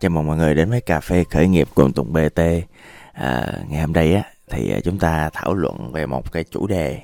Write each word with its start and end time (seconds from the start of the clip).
Chào 0.00 0.10
mừng 0.10 0.26
mọi 0.26 0.36
người 0.36 0.54
đến 0.54 0.70
với 0.70 0.80
cà 0.80 1.00
phê 1.00 1.24
khởi 1.30 1.48
nghiệp 1.48 1.68
cùng 1.74 1.92
Tùng 1.92 2.12
BT. 2.12 2.40
À, 3.12 3.52
ngày 3.68 3.80
hôm 3.80 3.92
nay 3.92 4.14
á 4.14 4.22
thì 4.50 4.72
à, 4.72 4.78
chúng 4.84 4.98
ta 4.98 5.30
thảo 5.32 5.54
luận 5.54 5.92
về 5.92 6.06
một 6.06 6.32
cái 6.32 6.44
chủ 6.50 6.66
đề 6.66 7.00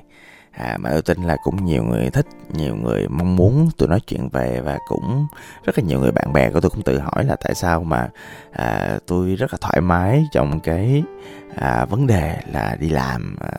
à, 0.51 0.77
mà 0.79 0.89
tôi 0.91 1.01
tin 1.01 1.23
là 1.23 1.37
cũng 1.43 1.65
nhiều 1.65 1.83
người 1.83 2.09
thích, 2.09 2.25
nhiều 2.53 2.75
người 2.75 3.07
mong 3.07 3.35
muốn 3.35 3.69
tôi 3.77 3.89
nói 3.89 3.99
chuyện 4.07 4.29
về 4.29 4.61
và 4.61 4.77
cũng 4.87 5.27
rất 5.63 5.77
là 5.79 5.83
nhiều 5.87 5.99
người 5.99 6.11
bạn 6.11 6.33
bè 6.33 6.49
của 6.49 6.61
tôi 6.61 6.69
cũng 6.69 6.81
tự 6.81 6.99
hỏi 6.99 7.23
là 7.25 7.35
tại 7.43 7.55
sao 7.55 7.83
mà 7.83 8.09
à, 8.51 8.97
tôi 9.07 9.35
rất 9.35 9.53
là 9.53 9.57
thoải 9.61 9.81
mái 9.81 10.25
trong 10.31 10.59
cái 10.59 11.03
à, 11.55 11.85
vấn 11.85 12.07
đề 12.07 12.37
là 12.51 12.77
đi 12.79 12.89
làm 12.89 13.35
à, 13.39 13.51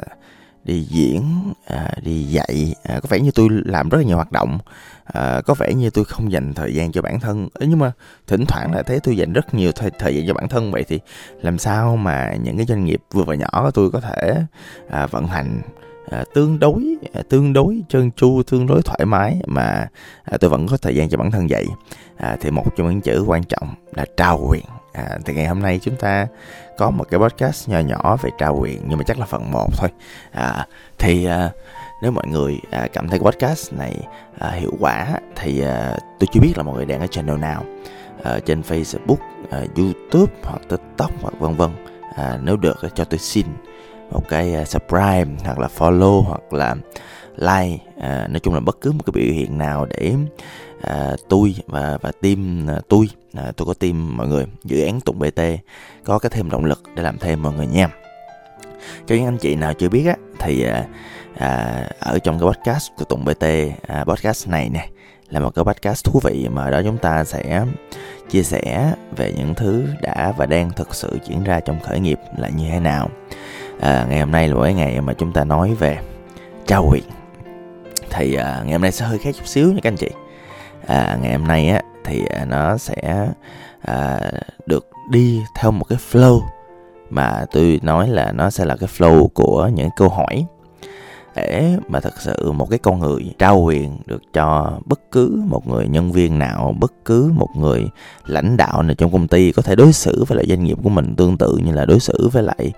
đi 0.65 0.81
diễn 0.81 1.53
à, 1.67 1.91
đi 2.03 2.25
dạy. 2.25 2.75
À, 2.83 3.01
có 3.03 3.07
vẻ 3.09 3.21
như 3.21 3.30
tôi 3.35 3.49
làm 3.51 3.89
rất 3.89 3.99
là 3.99 4.05
nhiều 4.05 4.17
hoạt 4.17 4.33
động. 4.33 4.59
À, 5.05 5.41
có 5.47 5.55
vẻ 5.55 5.75
như 5.75 5.91
tôi 5.91 6.05
không 6.05 6.33
dành 6.33 6.55
thời 6.55 6.75
gian 6.75 6.93
cho 6.93 7.03
bản 7.03 7.21
thân. 7.21 7.48
Nhưng 7.61 7.79
mà 7.79 7.93
thỉnh 8.27 8.45
thoảng 8.48 8.73
lại 8.73 8.83
thấy 8.83 9.01
tôi 9.01 9.16
dành 9.16 9.33
rất 9.33 9.55
nhiều 9.55 9.73
thời, 9.73 9.91
thời 9.98 10.16
gian 10.16 10.27
cho 10.27 10.35
bản 10.35 10.48
thân. 10.48 10.73
Vậy 10.73 10.85
thì 10.88 11.01
làm 11.43 11.59
sao 11.59 11.97
mà 11.97 12.35
những 12.43 12.57
cái 12.57 12.66
doanh 12.66 12.85
nghiệp 12.85 13.02
vừa 13.12 13.24
và 13.24 13.35
nhỏ 13.35 13.48
của 13.52 13.71
tôi 13.71 13.91
có 13.91 14.01
thể 14.01 14.43
à, 14.91 15.07
vận 15.07 15.27
hành 15.27 15.62
à, 16.11 16.24
tương 16.35 16.59
đối 16.59 16.96
à, 17.12 17.23
tương 17.29 17.52
đối 17.52 17.83
trơn 17.88 18.10
tru 18.10 18.43
tương 18.51 18.66
đối 18.66 18.83
thoải 18.83 19.05
mái 19.07 19.41
mà 19.46 19.88
à, 20.24 20.38
tôi 20.41 20.51
vẫn 20.51 20.66
có 20.66 20.77
thời 20.77 20.96
gian 20.96 21.09
cho 21.09 21.19
bản 21.19 21.30
thân 21.30 21.46
vậy 21.51 21.66
à, 22.16 22.37
thì 22.41 22.51
một 22.51 22.65
trong 22.77 22.91
những 22.91 23.01
chữ 23.01 23.24
quan 23.27 23.45
trọng 23.45 23.74
là 23.93 24.05
trao 24.16 24.46
quyền 24.51 24.65
à, 24.95 25.19
thì 25.25 25.34
ngày 25.34 25.47
hôm 25.47 25.62
nay 25.62 25.79
chúng 25.83 25.97
ta 25.97 26.27
có 26.79 26.91
một 26.91 27.05
cái 27.11 27.21
podcast 27.21 27.69
nhỏ 27.69 27.79
nhỏ 27.79 28.16
về 28.23 28.30
trao 28.39 28.57
quyền 28.61 28.80
nhưng 28.89 28.98
mà 28.98 29.05
chắc 29.07 29.19
là 29.19 29.27
phần 29.27 29.51
1 29.52 29.69
thôi. 29.77 29.89
À, 30.33 30.66
thì 30.98 31.25
à, 31.25 31.51
nếu 32.02 32.11
mọi 32.11 32.27
người 32.27 32.61
à, 32.71 32.89
cảm 32.93 33.09
thấy 33.09 33.19
podcast 33.19 33.73
này 33.73 33.97
à, 34.38 34.51
hiệu 34.51 34.73
quả 34.80 35.07
thì 35.37 35.61
à, 35.61 35.97
tôi 36.21 36.29
chưa 36.33 36.41
biết 36.41 36.52
là 36.57 36.62
mọi 36.62 36.75
người 36.77 36.85
đang 36.85 37.01
ở 37.01 37.07
channel 37.07 37.38
nào. 37.38 37.65
À, 38.23 38.38
trên 38.47 38.61
Facebook, 38.61 39.16
à, 39.51 39.62
YouTube 39.77 40.33
hoặc 40.43 40.62
TikTok 40.69 41.11
hoặc 41.23 41.35
vân 41.38 41.55
vân. 41.55 41.71
À, 42.16 42.38
nếu 42.43 42.57
được 42.57 42.77
cho 42.95 43.05
tôi 43.05 43.18
xin 43.18 43.46
một 44.11 44.29
cái 44.29 44.57
uh, 44.61 44.68
subscribe 44.68 45.27
hoặc 45.45 45.59
là 45.59 45.68
follow 45.79 46.23
hoặc 46.23 46.52
là 46.52 46.74
like. 47.37 47.79
À, 48.01 48.27
nói 48.30 48.40
chung 48.40 48.55
là 48.55 48.61
bất 48.61 48.80
cứ 48.80 48.93
một 48.93 49.02
cái 49.07 49.13
biểu 49.13 49.35
hiện 49.35 49.59
nào 49.59 49.87
để 49.87 50.15
à, 50.87 51.16
tôi 51.29 51.54
và 51.66 51.99
và 52.02 52.13
team 52.23 52.71
à, 52.71 52.80
tôi 52.88 53.09
à, 53.35 53.52
tôi 53.57 53.66
có 53.66 53.74
team 53.74 54.16
mọi 54.16 54.29
người 54.29 54.46
dự 54.65 54.85
án 54.85 55.01
tụng 55.01 55.18
bt 55.18 55.40
có 56.04 56.18
cái 56.18 56.30
thêm 56.30 56.51
động 56.51 56.65
lực 56.65 56.82
để 56.96 57.02
làm 57.02 57.18
thêm 57.18 57.43
mọi 57.43 57.52
người 57.52 57.66
nha. 57.66 57.88
Cho 59.07 59.15
những 59.15 59.24
anh 59.24 59.38
chị 59.38 59.57
nào 59.57 59.74
chưa 59.74 59.88
biết 59.88 60.07
á 60.07 60.16
thì 60.38 60.65
à, 60.65 60.87
à, 61.37 61.85
ở 61.99 62.18
trong 62.18 62.38
cái 62.38 62.49
podcast 62.49 62.90
của 62.96 63.05
tụng 63.05 63.24
bt 63.24 63.45
à, 63.87 64.05
podcast 64.05 64.49
này 64.49 64.71
nè 64.71 64.88
là 65.31 65.41
một 65.41 65.50
cái 65.55 65.65
podcast 65.65 66.05
thú 66.05 66.21
vị 66.22 66.49
mà 66.53 66.71
đó 66.71 66.81
chúng 66.84 66.99
ta 66.99 67.25
sẽ 67.25 67.65
chia 68.31 68.43
sẻ 68.43 68.94
về 69.16 69.32
những 69.37 69.55
thứ 69.55 69.84
đã 70.03 70.32
và 70.37 70.47
đang 70.47 70.71
thực 70.71 70.94
sự 70.94 71.19
diễn 71.28 71.44
ra 71.44 71.60
trong 71.60 71.81
khởi 71.81 72.00
nghiệp 72.00 72.19
là 72.38 72.49
như 72.49 72.65
thế 72.71 72.81
nào. 72.81 73.10
À, 73.81 74.06
ngày 74.09 74.21
hôm 74.21 74.31
nay 74.31 74.49
là 74.49 74.56
cái 74.62 74.75
ngày 74.75 75.00
mà 75.00 75.12
chúng 75.12 75.32
ta 75.32 75.44
nói 75.44 75.75
về 75.75 75.99
trao 76.66 76.88
quyền. 76.91 77.05
Thì 78.10 78.34
à, 78.34 78.62
ngày 78.65 78.72
hôm 78.72 78.82
nay 78.82 78.93
sẽ 78.93 79.05
hơi 79.05 79.19
khác 79.19 79.34
chút 79.38 79.47
xíu 79.47 79.72
nha 79.72 79.78
các 79.82 79.91
anh 79.91 79.97
chị 79.97 80.10
à, 80.87 81.19
ngày 81.22 81.32
hôm 81.32 81.47
nay 81.47 81.69
á 81.69 81.82
thì 82.04 82.25
à, 82.25 82.44
nó 82.44 82.77
sẽ 82.77 83.28
à, 83.81 84.21
được 84.66 84.91
đi 85.10 85.41
theo 85.54 85.71
một 85.71 85.84
cái 85.88 85.99
flow 86.12 86.41
mà 87.10 87.44
tôi 87.53 87.81
nói 87.82 88.09
là 88.09 88.32
nó 88.32 88.50
sẽ 88.50 88.65
là 88.65 88.77
cái 88.77 88.88
flow 88.99 89.28
của 89.28 89.71
những 89.75 89.88
câu 89.97 90.09
hỏi 90.09 90.47
để 91.34 91.77
mà 91.88 92.00
thật 92.00 92.15
sự 92.21 92.53
một 92.53 92.71
cái 92.71 92.78
con 92.78 92.99
người 92.99 93.34
trao 93.38 93.60
quyền 93.60 93.99
được 94.06 94.22
cho 94.32 94.78
bất 94.87 95.00
cứ 95.12 95.43
một 95.47 95.69
người 95.69 95.88
nhân 95.88 96.12
viên 96.12 96.38
nào 96.38 96.75
bất 96.81 96.93
cứ 97.05 97.32
một 97.34 97.49
người 97.56 97.88
lãnh 98.27 98.56
đạo 98.56 98.82
nào 98.82 98.94
trong 98.94 99.12
công 99.12 99.28
ty 99.28 99.53
có 99.53 99.62
thể 99.62 99.77
đối 99.77 99.93
xử 99.93 100.25
với 100.25 100.37
lại 100.37 100.47
doanh 100.49 100.65
nghiệp 100.65 100.78
của 100.82 100.88
mình 100.88 101.15
tương 101.16 101.37
tự 101.38 101.56
như 101.65 101.72
là 101.72 101.84
đối 101.84 102.00
xử 102.00 102.28
với 102.32 102.43
lại 102.43 102.72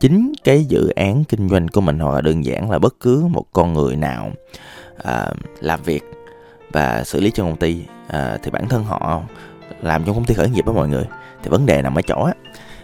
chính 0.00 0.32
cái 0.44 0.64
dự 0.64 0.88
án 0.88 1.24
kinh 1.24 1.48
doanh 1.48 1.68
của 1.68 1.80
mình 1.80 1.98
hoặc 1.98 2.14
là 2.14 2.20
đơn 2.20 2.44
giản 2.44 2.70
là 2.70 2.78
bất 2.78 2.94
cứ 3.00 3.26
một 3.30 3.44
con 3.52 3.74
người 3.74 3.96
nào 3.96 4.30
à, 5.04 5.30
làm 5.60 5.82
việc 5.82 6.02
và 6.76 7.04
xử 7.04 7.20
lý 7.20 7.30
cho 7.30 7.42
công 7.42 7.56
ty 7.56 7.84
à, 8.08 8.38
thì 8.42 8.50
bản 8.50 8.68
thân 8.68 8.84
họ 8.84 9.22
làm 9.82 10.04
trong 10.04 10.14
công 10.14 10.24
ty 10.24 10.34
khởi 10.34 10.48
nghiệp 10.48 10.66
đó 10.66 10.72
mọi 10.72 10.88
người. 10.88 11.04
Thì 11.42 11.50
vấn 11.50 11.66
đề 11.66 11.82
nằm 11.82 11.94
ở 11.94 12.02
chỗ 12.02 12.24
á 12.24 12.32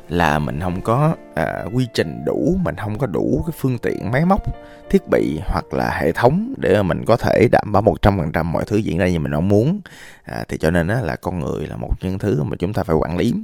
là 0.08 0.38
mình 0.38 0.60
không 0.60 0.80
có 0.80 1.14
à, 1.34 1.64
quy 1.72 1.88
trình 1.94 2.24
đủ 2.26 2.56
mình 2.62 2.76
không 2.76 2.98
có 2.98 3.06
đủ 3.06 3.42
cái 3.46 3.54
phương 3.58 3.78
tiện 3.78 4.10
máy 4.10 4.24
móc 4.24 4.42
thiết 4.90 5.02
bị 5.10 5.40
hoặc 5.46 5.74
là 5.74 5.98
hệ 6.00 6.12
thống 6.12 6.54
để 6.56 6.76
mà 6.76 6.82
mình 6.82 7.04
có 7.04 7.16
thể 7.16 7.48
đảm 7.52 7.72
bảo 7.72 7.82
một 7.82 8.02
trăm 8.02 8.18
phần 8.18 8.32
trăm 8.32 8.52
mọi 8.52 8.64
thứ 8.66 8.76
diễn 8.76 8.98
ra 8.98 9.08
như 9.08 9.18
mình 9.18 9.32
mong 9.32 9.48
muốn. 9.48 9.80
À, 10.24 10.44
thì 10.48 10.58
cho 10.58 10.70
nên 10.70 10.88
á, 10.88 11.00
là 11.00 11.16
con 11.16 11.40
người 11.40 11.66
là 11.66 11.76
một 11.76 11.94
những 12.02 12.18
thứ 12.18 12.42
mà 12.42 12.56
chúng 12.58 12.72
ta 12.72 12.82
phải 12.82 12.96
quản 12.96 13.16
lý. 13.16 13.34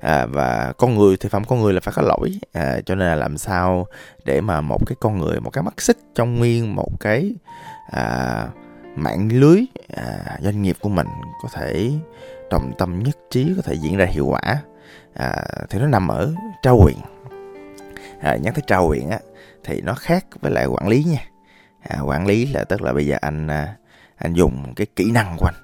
À, 0.00 0.26
và 0.26 0.72
con 0.78 0.94
người 0.94 1.16
thì 1.20 1.28
phẩm 1.28 1.44
con 1.44 1.60
người 1.60 1.72
là 1.72 1.80
phải 1.80 1.94
có 1.96 2.02
lỗi. 2.02 2.38
À, 2.52 2.80
cho 2.86 2.94
nên 2.94 3.08
là 3.08 3.14
làm 3.14 3.38
sao 3.38 3.86
để 4.24 4.40
mà 4.40 4.60
một 4.60 4.86
cái 4.86 4.96
con 5.00 5.18
người 5.18 5.40
một 5.40 5.50
cái 5.50 5.62
mắt 5.62 5.80
xích 5.80 5.98
trong 6.14 6.38
nguyên 6.38 6.74
một 6.74 7.00
cái 7.00 7.34
à, 7.90 8.46
mạng 8.96 9.28
lưới 9.32 9.64
à, 9.96 10.38
doanh 10.42 10.62
nghiệp 10.62 10.76
của 10.80 10.88
mình 10.88 11.06
có 11.42 11.48
thể 11.52 11.90
đồng 12.50 12.72
tâm 12.78 13.02
nhất 13.02 13.16
trí 13.30 13.52
có 13.56 13.62
thể 13.62 13.74
diễn 13.74 13.96
ra 13.96 14.04
hiệu 14.04 14.26
quả. 14.26 14.62
À, 15.14 15.44
thì 15.70 15.78
nó 15.78 15.86
nằm 15.86 16.08
ở 16.08 16.34
trao 16.62 16.78
quyền. 16.84 16.98
À, 18.20 18.36
nhắc 18.36 18.54
tới 18.54 18.62
trao 18.66 18.88
quyền 18.88 19.10
á 19.10 19.18
thì 19.64 19.80
nó 19.80 19.94
khác 19.94 20.26
với 20.40 20.52
lại 20.52 20.66
quản 20.66 20.88
lý 20.88 21.04
nha. 21.04 21.24
À, 21.88 22.00
quản 22.00 22.26
lý 22.26 22.46
là 22.46 22.64
tức 22.64 22.82
là 22.82 22.92
bây 22.92 23.06
giờ 23.06 23.16
anh 23.20 23.46
à, 23.46 23.76
anh 24.16 24.32
dùng 24.32 24.74
cái 24.74 24.86
kỹ 24.96 25.10
năng 25.10 25.36
của 25.38 25.46
anh. 25.46 25.54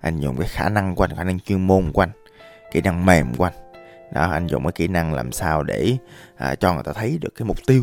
Anh 0.00 0.20
dùng 0.20 0.36
cái 0.36 0.48
khả 0.48 0.68
năng 0.68 0.94
của 0.94 1.04
anh 1.04 1.16
khả 1.16 1.24
năng 1.24 1.40
chuyên 1.40 1.66
môn 1.66 1.92
của 1.92 2.02
anh 2.02 2.10
kỹ 2.70 2.80
năng 2.80 3.06
mềm 3.06 3.34
của 3.34 3.44
anh. 3.44 3.54
Đó 4.12 4.30
anh 4.30 4.46
dùng 4.46 4.62
cái 4.62 4.72
kỹ 4.72 4.88
năng 4.88 5.14
làm 5.14 5.32
sao 5.32 5.62
để 5.62 5.96
à, 6.36 6.54
cho 6.54 6.74
người 6.74 6.82
ta 6.82 6.92
thấy 6.92 7.18
được 7.20 7.34
cái 7.36 7.46
mục 7.46 7.56
tiêu. 7.66 7.82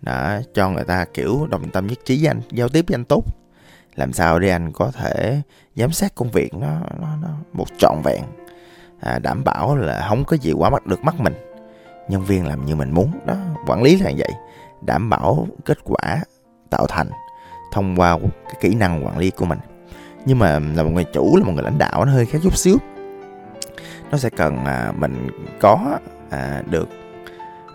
Đó 0.00 0.40
cho 0.54 0.70
người 0.70 0.84
ta 0.84 1.04
kiểu 1.14 1.46
đồng 1.50 1.70
tâm 1.70 1.86
nhất 1.86 1.98
trí 2.04 2.18
với 2.18 2.30
anh 2.30 2.40
giao 2.50 2.68
tiếp 2.68 2.84
với 2.88 2.94
anh 2.94 3.04
tốt 3.04 3.24
làm 3.96 4.12
sao 4.12 4.38
để 4.38 4.50
anh 4.50 4.72
có 4.72 4.90
thể 4.90 5.40
giám 5.76 5.92
sát 5.92 6.14
công 6.14 6.30
việc 6.30 6.54
nó 6.54 6.68
nó, 7.00 7.08
nó 7.22 7.28
một 7.52 7.66
trọn 7.78 7.96
vẹn? 8.04 8.22
À, 9.00 9.18
đảm 9.18 9.44
bảo 9.44 9.76
là 9.76 10.06
không 10.08 10.24
có 10.24 10.36
gì 10.36 10.52
quá 10.52 10.70
mắt 10.70 10.86
được 10.86 11.04
mắt 11.04 11.20
mình. 11.20 11.34
Nhân 12.08 12.24
viên 12.24 12.46
làm 12.46 12.64
như 12.64 12.76
mình 12.76 12.90
muốn 12.90 13.12
đó 13.26 13.34
quản 13.66 13.82
lý 13.82 13.98
là 13.98 14.10
vậy. 14.16 14.30
Đảm 14.82 15.10
bảo 15.10 15.48
kết 15.64 15.78
quả 15.84 16.18
tạo 16.70 16.86
thành 16.86 17.10
thông 17.72 17.96
qua 17.96 18.18
cái 18.44 18.54
kỹ 18.60 18.74
năng 18.74 19.06
quản 19.06 19.18
lý 19.18 19.30
của 19.30 19.44
mình. 19.44 19.58
Nhưng 20.26 20.38
mà 20.38 20.58
là 20.58 20.82
một 20.82 20.90
người 20.90 21.04
chủ 21.12 21.36
là 21.36 21.44
một 21.44 21.52
người 21.52 21.64
lãnh 21.64 21.78
đạo 21.78 22.04
nó 22.04 22.12
hơi 22.12 22.26
khác 22.26 22.38
chút 22.42 22.56
xíu. 22.56 22.76
Nó 24.10 24.18
sẽ 24.18 24.30
cần 24.30 24.64
à, 24.64 24.92
mình 24.96 25.28
có 25.60 25.98
à, 26.30 26.62
được 26.70 26.88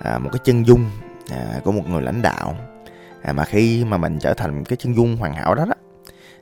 à, 0.03 0.17
một 0.17 0.29
cái 0.33 0.39
chân 0.43 0.65
dung 0.67 0.85
à, 1.31 1.59
của 1.63 1.71
một 1.71 1.87
người 1.87 2.01
lãnh 2.01 2.21
đạo. 2.21 2.55
À, 3.21 3.33
mà 3.33 3.45
khi 3.45 3.85
mà 3.85 3.97
mình 3.97 4.19
trở 4.19 4.33
thành 4.33 4.63
cái 4.63 4.77
chân 4.77 4.95
dung 4.95 5.17
hoàn 5.17 5.33
hảo 5.33 5.55
đó 5.55 5.65
đó 5.65 5.73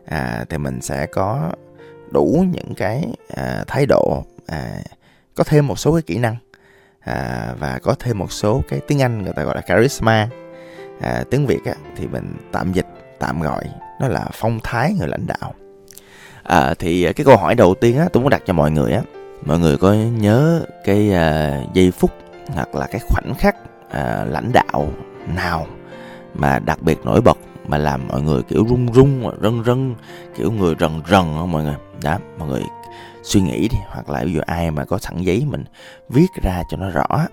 à, 0.07 0.45
thì 0.49 0.57
mình 0.57 0.81
sẽ 0.81 1.05
có 1.05 1.51
đủ 2.11 2.45
những 2.51 2.75
cái 2.77 3.03
à, 3.35 3.63
thái 3.67 3.85
độ 3.85 4.23
à, 4.47 4.79
có 5.35 5.43
thêm 5.43 5.67
một 5.67 5.79
số 5.79 5.93
cái 5.93 6.01
kỹ 6.01 6.17
năng 6.17 6.35
à, 6.99 7.53
và 7.59 7.79
có 7.83 7.95
thêm 7.99 8.19
một 8.19 8.31
số 8.31 8.61
cái 8.69 8.79
tiếng 8.87 9.01
Anh 9.01 9.23
người 9.23 9.33
ta 9.33 9.43
gọi 9.43 9.55
là 9.55 9.61
charisma. 9.61 10.29
À, 11.01 11.23
tiếng 11.31 11.45
Việt 11.45 11.65
á, 11.65 11.73
thì 11.95 12.07
mình 12.07 12.33
tạm 12.51 12.73
dịch 12.73 12.87
tạm 13.19 13.41
gọi 13.41 13.63
nó 14.01 14.07
là 14.07 14.29
phong 14.33 14.59
thái 14.63 14.93
người 14.99 15.07
lãnh 15.07 15.27
đạo. 15.27 15.53
À, 16.43 16.73
thì 16.79 17.13
cái 17.13 17.25
câu 17.25 17.37
hỏi 17.37 17.55
đầu 17.55 17.75
tiên 17.75 17.97
á 17.97 18.07
tôi 18.13 18.23
muốn 18.23 18.29
đặt 18.29 18.41
cho 18.45 18.53
mọi 18.53 18.71
người 18.71 18.93
á 18.93 19.01
mọi 19.45 19.59
người 19.59 19.77
có 19.77 19.93
nhớ 19.93 20.65
cái 20.83 21.13
à, 21.13 21.59
giây 21.73 21.91
phút 21.91 22.11
hoặc 22.47 22.75
là 22.75 22.87
cái 22.87 23.01
khoảnh 23.09 23.33
khắc 23.37 23.55
à, 23.89 24.25
lãnh 24.29 24.51
đạo 24.53 24.89
nào 25.35 25.67
mà 26.33 26.59
đặc 26.59 26.81
biệt 26.81 27.05
nổi 27.05 27.21
bật 27.21 27.37
mà 27.67 27.77
làm 27.77 28.07
mọi 28.07 28.21
người 28.21 28.43
kiểu 28.43 28.65
run 28.65 28.93
run 28.93 29.23
rân 29.41 29.63
rân 29.65 29.95
kiểu 30.35 30.51
người 30.51 30.75
rần 30.79 31.01
rần 31.09 31.23
không 31.23 31.51
mọi 31.51 31.63
người. 31.63 31.75
Đó 32.03 32.17
mọi 32.37 32.47
người 32.47 32.63
suy 33.23 33.41
nghĩ 33.41 33.67
đi 33.67 33.77
hoặc 33.87 34.09
là 34.09 34.23
ví 34.23 34.33
dụ 34.33 34.41
ai 34.45 34.71
mà 34.71 34.85
có 34.85 34.97
sẵn 34.97 35.21
giấy 35.21 35.45
mình 35.45 35.63
viết 36.09 36.27
ra 36.43 36.63
cho 36.69 36.77
nó 36.77 36.89
rõ. 36.89 37.27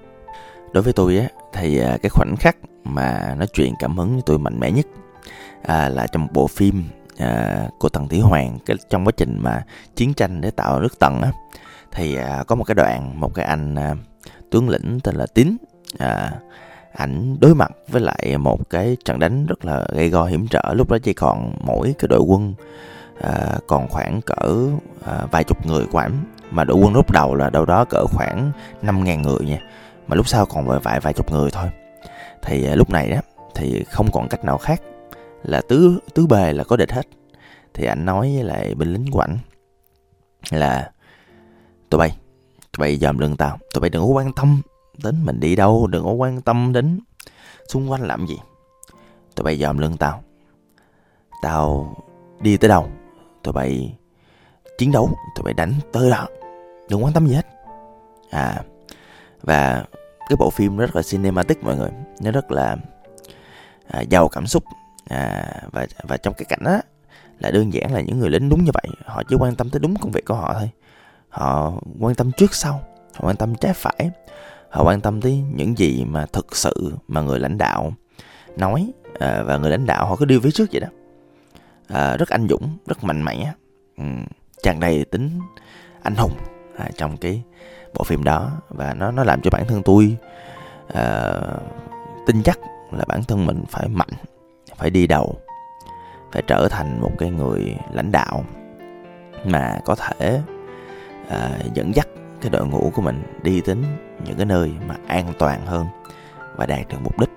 Đối 0.72 0.82
với 0.82 0.92
tôi 0.92 1.18
á 1.18 1.26
thì 1.52 1.78
à, 1.78 1.98
cái 2.02 2.10
khoảnh 2.10 2.36
khắc 2.36 2.56
mà 2.84 3.34
nó 3.38 3.46
truyền 3.46 3.72
cảm 3.78 3.96
hứng 3.96 4.12
với 4.12 4.22
tôi 4.26 4.38
mạnh 4.38 4.60
mẽ 4.60 4.70
nhất 4.70 4.86
à, 5.62 5.88
là 5.88 6.06
trong 6.06 6.22
một 6.22 6.28
bộ 6.32 6.46
phim 6.46 6.84
à, 7.18 7.68
của 7.78 7.88
Tần 7.88 8.08
Thủy 8.08 8.20
Hoàng 8.20 8.58
cái 8.66 8.76
trong 8.90 9.04
quá 9.04 9.12
trình 9.16 9.38
mà 9.40 9.62
chiến 9.96 10.14
tranh 10.14 10.40
để 10.40 10.50
tạo 10.50 10.80
nước 10.80 10.98
Tần 10.98 11.22
á. 11.22 11.32
Thì 11.92 12.16
à, 12.16 12.44
có 12.46 12.54
một 12.54 12.64
cái 12.64 12.74
đoạn 12.74 13.20
một 13.20 13.34
cái 13.34 13.44
anh 13.44 13.74
à, 13.74 13.94
tướng 14.50 14.68
lĩnh 14.68 15.00
tên 15.00 15.14
là 15.14 15.26
Tín 15.34 15.56
à, 15.98 16.32
ảnh 16.96 17.36
đối 17.40 17.54
mặt 17.54 17.70
với 17.88 18.02
lại 18.02 18.38
một 18.38 18.70
cái 18.70 18.96
trận 19.04 19.18
đánh 19.18 19.46
rất 19.46 19.64
là 19.64 19.86
gây 19.92 20.08
go 20.08 20.24
hiểm 20.24 20.46
trở. 20.46 20.74
Lúc 20.74 20.90
đó 20.90 20.98
chỉ 21.02 21.12
còn 21.12 21.52
mỗi 21.60 21.94
cái 21.98 22.08
đội 22.08 22.20
quân 22.20 22.54
à, 23.20 23.58
còn 23.66 23.88
khoảng 23.88 24.20
cỡ 24.20 24.68
à, 25.04 25.26
vài 25.30 25.44
chục 25.44 25.66
người 25.66 25.86
của 25.86 25.98
ảnh. 25.98 26.24
Mà 26.50 26.64
đội 26.64 26.76
quân 26.76 26.94
lúc 26.94 27.10
đầu 27.10 27.34
là 27.34 27.50
đâu 27.50 27.64
đó 27.64 27.84
cỡ 27.84 28.06
khoảng 28.06 28.52
5.000 28.82 29.20
người 29.20 29.46
nha. 29.46 29.58
Mà 30.06 30.16
lúc 30.16 30.28
sau 30.28 30.46
còn 30.46 30.66
vài 30.66 30.78
vài 30.78 31.00
vài 31.00 31.12
chục 31.12 31.30
người 31.30 31.50
thôi. 31.50 31.70
Thì 32.42 32.66
à, 32.66 32.74
lúc 32.74 32.90
này 32.90 33.10
đó 33.10 33.20
thì 33.54 33.84
không 33.84 34.10
còn 34.12 34.28
cách 34.28 34.44
nào 34.44 34.58
khác 34.58 34.82
là 35.42 35.60
tứ 35.68 35.98
tứ 36.14 36.26
bề 36.26 36.52
là 36.52 36.64
có 36.64 36.76
địch 36.76 36.92
hết. 36.92 37.06
Thì 37.74 37.86
ảnh 37.86 38.04
nói 38.04 38.32
với 38.34 38.44
lại 38.44 38.74
binh 38.74 38.92
lính 38.92 39.10
của 39.10 39.20
ảnh 39.20 39.38
là 40.50 40.90
tụi 41.90 41.98
bay 41.98 42.16
tụi 42.72 42.80
bay 42.80 42.96
dòm 42.96 43.18
lưng 43.18 43.36
tao 43.36 43.58
tụi 43.74 43.80
bay 43.80 43.90
đừng 43.90 44.02
có 44.02 44.08
quan 44.08 44.32
tâm 44.32 44.62
đến 45.02 45.24
mình 45.24 45.40
đi 45.40 45.56
đâu 45.56 45.86
đừng 45.86 46.04
có 46.04 46.12
quan 46.12 46.40
tâm 46.40 46.72
đến 46.72 47.00
xung 47.68 47.90
quanh 47.90 48.02
làm 48.02 48.26
gì. 48.26 48.38
Tụi 49.34 49.44
bay 49.44 49.58
dòm 49.58 49.78
lưng 49.78 49.96
tao. 49.96 50.22
Tao 51.42 51.94
đi 52.40 52.56
tới 52.56 52.68
đâu 52.68 52.88
tụi 53.42 53.52
bay 53.52 53.96
chiến 54.78 54.92
đấu 54.92 55.10
tụi 55.36 55.44
bay 55.44 55.54
đánh 55.54 55.72
tới 55.92 56.10
đó. 56.10 56.26
Đừng 56.88 57.04
quan 57.04 57.12
tâm 57.12 57.26
gì 57.26 57.34
hết. 57.34 57.46
À 58.30 58.62
và 59.42 59.84
cái 60.28 60.36
bộ 60.36 60.50
phim 60.50 60.76
rất 60.76 60.96
là 60.96 61.02
cinematic 61.02 61.64
mọi 61.64 61.76
người. 61.76 61.90
Nó 62.20 62.30
rất 62.30 62.50
là 62.50 62.76
à, 63.86 64.00
giàu 64.00 64.28
cảm 64.28 64.46
xúc. 64.46 64.64
À, 65.08 65.46
và 65.72 65.86
và 66.02 66.16
trong 66.16 66.34
cái 66.34 66.44
cảnh 66.44 66.60
đó 66.64 66.80
là 67.38 67.50
đơn 67.50 67.72
giản 67.72 67.94
là 67.94 68.00
những 68.00 68.18
người 68.18 68.30
lính 68.30 68.48
đúng 68.48 68.64
như 68.64 68.70
vậy. 68.74 68.86
Họ 69.04 69.22
chỉ 69.28 69.36
quan 69.38 69.54
tâm 69.54 69.70
tới 69.70 69.80
đúng 69.80 69.96
công 69.96 70.12
việc 70.12 70.24
của 70.24 70.34
họ 70.34 70.54
thôi. 70.54 70.70
Họ 71.28 71.72
quan 72.00 72.14
tâm 72.14 72.32
trước 72.32 72.54
sau 72.54 72.72
họ 73.14 73.28
quan 73.28 73.36
tâm 73.36 73.54
trái 73.54 73.72
phải 73.72 74.10
họ 74.74 74.82
quan 74.82 75.00
tâm 75.00 75.20
tới 75.20 75.42
những 75.54 75.78
gì 75.78 76.04
mà 76.04 76.26
thực 76.26 76.56
sự 76.56 76.92
mà 77.08 77.20
người 77.20 77.40
lãnh 77.40 77.58
đạo 77.58 77.92
nói 78.56 78.92
à, 79.18 79.42
và 79.42 79.56
người 79.56 79.70
lãnh 79.70 79.86
đạo 79.86 80.06
họ 80.06 80.16
cứ 80.16 80.24
đi 80.24 80.38
phía 80.42 80.50
trước 80.50 80.68
vậy 80.72 80.80
đó. 80.80 80.88
À, 81.88 82.16
rất 82.16 82.28
anh 82.28 82.46
dũng 82.50 82.78
rất 82.86 83.04
mạnh 83.04 83.24
mẽ. 83.24 83.52
Ừ, 83.98 84.04
tràn 84.62 84.80
đầy 84.80 85.04
tính 85.04 85.40
anh 86.02 86.14
hùng 86.14 86.32
à, 86.78 86.90
trong 86.96 87.16
cái 87.16 87.42
bộ 87.94 88.04
phim 88.04 88.24
đó. 88.24 88.50
Và 88.68 88.94
nó 88.94 89.10
nó 89.10 89.24
làm 89.24 89.40
cho 89.40 89.50
bản 89.50 89.64
thân 89.68 89.82
tôi 89.84 90.16
à, 90.94 91.32
tin 92.26 92.42
chắc 92.42 92.58
là 92.92 93.04
bản 93.08 93.24
thân 93.24 93.46
mình 93.46 93.64
phải 93.68 93.88
mạnh 93.88 94.08
phải 94.76 94.90
đi 94.90 95.06
đầu 95.06 95.38
phải 96.32 96.42
trở 96.46 96.68
thành 96.70 97.00
một 97.00 97.12
cái 97.18 97.30
người 97.30 97.76
lãnh 97.92 98.12
đạo 98.12 98.44
mà 99.44 99.78
có 99.84 99.94
thể 99.94 100.40
à, 101.28 101.58
dẫn 101.74 101.94
dắt 101.94 102.08
cái 102.44 102.50
đội 102.50 102.66
ngũ 102.66 102.92
của 102.94 103.02
mình 103.02 103.22
đi 103.42 103.62
đến 103.66 103.82
những 104.24 104.36
cái 104.36 104.46
nơi 104.46 104.72
mà 104.86 104.96
an 105.06 105.32
toàn 105.38 105.66
hơn 105.66 105.86
và 106.56 106.66
đạt 106.66 106.88
được 106.88 106.96
mục 107.02 107.20
đích. 107.20 107.30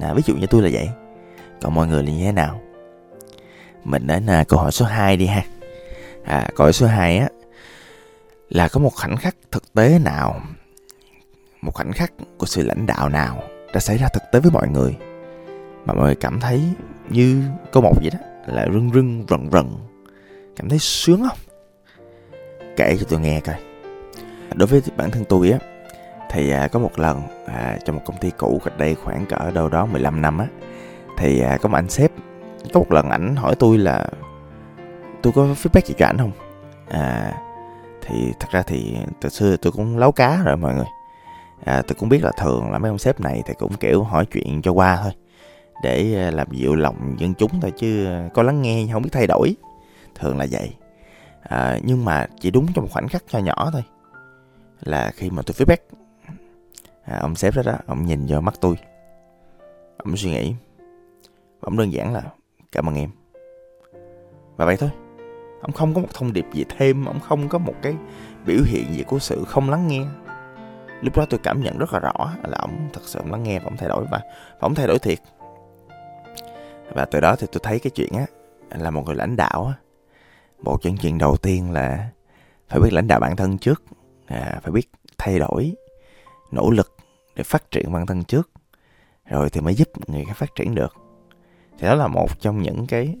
À, 0.00 0.12
ví 0.14 0.22
dụ 0.26 0.34
như 0.34 0.46
tôi 0.46 0.62
là 0.62 0.68
vậy. 0.72 0.88
Còn 1.60 1.74
mọi 1.74 1.86
người 1.86 2.02
là 2.02 2.10
như 2.10 2.24
thế 2.24 2.32
nào? 2.32 2.60
Mình 3.84 4.06
đến 4.06 4.26
à, 4.26 4.44
câu 4.48 4.58
hỏi 4.58 4.72
số 4.72 4.86
2 4.86 5.16
đi 5.16 5.26
ha. 5.26 5.42
À, 6.24 6.48
câu 6.56 6.64
hỏi 6.64 6.72
số 6.72 6.86
2 6.86 7.18
á 7.18 7.28
là 8.48 8.68
có 8.68 8.80
một 8.80 8.90
khoảnh 8.94 9.16
khắc 9.16 9.36
thực 9.50 9.74
tế 9.74 9.98
nào 9.98 10.40
một 11.62 11.74
khoảnh 11.74 11.92
khắc 11.92 12.12
của 12.38 12.46
sự 12.46 12.62
lãnh 12.62 12.86
đạo 12.86 13.08
nào 13.08 13.42
đã 13.74 13.80
xảy 13.80 13.98
ra 13.98 14.08
thực 14.14 14.22
tế 14.32 14.40
với 14.40 14.50
mọi 14.50 14.68
người 14.68 14.96
mà 15.84 15.94
mọi 15.94 16.04
người 16.04 16.14
cảm 16.14 16.40
thấy 16.40 16.62
như 17.10 17.42
câu 17.72 17.82
một 17.82 17.94
vậy 18.00 18.10
đó 18.12 18.18
là 18.46 18.66
rưng 18.72 18.90
rưng 18.94 19.24
rần 19.28 19.50
rần 19.52 19.66
cảm 20.56 20.68
thấy 20.68 20.78
sướng 20.78 21.28
không? 21.28 21.38
Kể 22.76 22.96
cho 23.00 23.06
tôi 23.08 23.20
nghe 23.20 23.40
coi 23.40 23.69
đối 24.54 24.66
với 24.66 24.82
bản 24.96 25.10
thân 25.10 25.24
tôi 25.28 25.50
á 25.50 25.58
thì 26.30 26.50
à, 26.50 26.68
có 26.68 26.78
một 26.78 26.98
lần 26.98 27.22
à, 27.46 27.78
trong 27.84 27.96
một 27.96 28.02
công 28.04 28.16
ty 28.16 28.30
cũ 28.30 28.60
cách 28.64 28.78
đây 28.78 28.94
khoảng 28.94 29.26
cỡ 29.26 29.50
đâu 29.50 29.68
đó 29.68 29.86
15 29.86 30.22
năm 30.22 30.38
á 30.38 30.46
thì 31.18 31.40
à, 31.40 31.58
có 31.62 31.68
một 31.68 31.78
anh 31.78 31.88
sếp 31.88 32.10
có 32.74 32.80
một 32.80 32.92
lần 32.92 33.10
ảnh 33.10 33.36
hỏi 33.36 33.54
tôi 33.58 33.78
là 33.78 34.06
tôi 35.22 35.32
có 35.32 35.42
feedback 35.42 35.86
gì 35.86 35.94
cho 35.98 36.06
ảnh 36.06 36.18
không? 36.18 36.32
À 36.88 37.32
thì 38.10 38.32
thật 38.40 38.48
ra 38.50 38.62
thì 38.62 38.96
từ 39.20 39.28
xưa 39.28 39.56
tôi 39.56 39.72
cũng 39.72 39.98
lấu 39.98 40.12
cá 40.12 40.42
rồi 40.44 40.56
mọi 40.56 40.74
người. 40.74 40.86
À, 41.64 41.82
tôi 41.88 41.96
cũng 41.98 42.08
biết 42.08 42.24
là 42.24 42.32
thường 42.36 42.70
là 42.70 42.78
mấy 42.78 42.88
ông 42.88 42.98
sếp 42.98 43.20
này 43.20 43.42
thì 43.46 43.54
cũng 43.54 43.76
kiểu 43.76 44.02
hỏi 44.02 44.26
chuyện 44.26 44.62
cho 44.62 44.72
qua 44.72 44.98
thôi 45.02 45.12
để 45.82 46.14
à, 46.16 46.30
làm 46.30 46.46
dịu 46.50 46.74
lòng 46.74 47.16
dân 47.18 47.34
chúng 47.34 47.60
thôi 47.60 47.72
chứ 47.76 48.08
có 48.34 48.42
lắng 48.42 48.62
nghe 48.62 48.86
không 48.92 49.02
biết 49.02 49.10
thay 49.12 49.26
đổi. 49.26 49.56
Thường 50.14 50.38
là 50.38 50.46
vậy. 50.50 50.74
À, 51.42 51.78
nhưng 51.82 52.04
mà 52.04 52.26
chỉ 52.40 52.50
đúng 52.50 52.66
trong 52.74 52.84
một 52.84 52.90
khoảnh 52.92 53.08
khắc 53.08 53.22
cho 53.28 53.38
nhỏ 53.38 53.70
thôi 53.72 53.82
là 54.80 55.10
khi 55.14 55.30
mà 55.30 55.42
tôi 55.46 55.54
feedback. 55.54 55.96
À, 57.02 57.18
ông 57.20 57.34
sếp 57.34 57.56
đó 57.56 57.62
đó 57.62 57.72
ông 57.86 58.06
nhìn 58.06 58.26
vào 58.26 58.40
mắt 58.40 58.54
tôi. 58.60 58.76
Ông 59.98 60.16
suy 60.16 60.30
nghĩ. 60.30 60.54
Ông 61.60 61.76
đơn 61.76 61.92
giản 61.92 62.12
là 62.12 62.22
cảm 62.72 62.88
ơn 62.88 62.94
em. 62.94 63.10
Và 64.56 64.64
vậy 64.64 64.76
thôi. 64.76 64.90
Ông 65.60 65.72
không 65.72 65.94
có 65.94 66.00
một 66.00 66.08
thông 66.14 66.32
điệp 66.32 66.46
gì 66.52 66.64
thêm 66.68 67.04
ông 67.04 67.20
không 67.20 67.48
có 67.48 67.58
một 67.58 67.74
cái 67.82 67.94
biểu 68.46 68.62
hiện 68.66 68.94
gì 68.94 69.02
của 69.02 69.18
sự 69.18 69.44
không 69.44 69.70
lắng 69.70 69.86
nghe. 69.86 70.04
Lúc 71.00 71.16
đó 71.16 71.26
tôi 71.30 71.40
cảm 71.42 71.62
nhận 71.62 71.78
rất 71.78 71.92
là 71.92 71.98
rõ 71.98 72.34
là 72.48 72.58
ông 72.58 72.88
thật 72.92 73.00
sự 73.04 73.18
ông 73.18 73.30
lắng 73.30 73.42
nghe 73.42 73.58
và 73.58 73.64
ông 73.64 73.76
thay 73.76 73.88
đổi 73.88 74.04
và, 74.10 74.20
và 74.50 74.58
ông 74.60 74.74
thay 74.74 74.86
đổi 74.86 74.98
thiệt. 74.98 75.18
Và 76.94 77.04
từ 77.04 77.20
đó 77.20 77.36
thì 77.36 77.46
tôi 77.52 77.60
thấy 77.62 77.78
cái 77.78 77.90
chuyện 77.90 78.12
á 78.12 78.26
là 78.70 78.90
một 78.90 79.02
người 79.06 79.14
lãnh 79.14 79.36
đạo 79.36 79.66
á 79.66 79.74
một 80.62 80.82
trong 80.82 80.96
chuyện 80.96 81.18
đầu 81.18 81.36
tiên 81.36 81.72
là 81.72 82.08
phải 82.68 82.80
biết 82.80 82.92
lãnh 82.92 83.06
đạo 83.06 83.20
bản 83.20 83.36
thân 83.36 83.58
trước 83.58 83.82
à, 84.30 84.60
phải 84.62 84.72
biết 84.72 84.90
thay 85.18 85.38
đổi 85.38 85.74
nỗ 86.50 86.70
lực 86.70 86.96
để 87.36 87.42
phát 87.42 87.70
triển 87.70 87.92
bản 87.92 88.06
thân 88.06 88.24
trước 88.24 88.50
rồi 89.26 89.50
thì 89.50 89.60
mới 89.60 89.74
giúp 89.74 89.88
người 90.06 90.24
khác 90.24 90.36
phát 90.36 90.54
triển 90.54 90.74
được. 90.74 90.94
Thì 91.78 91.86
đó 91.86 91.94
là 91.94 92.06
một 92.06 92.40
trong 92.40 92.62
những 92.62 92.86
cái 92.86 93.16